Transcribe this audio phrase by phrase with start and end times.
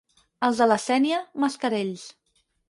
[0.47, 2.09] Els de la Sénia, mascarells.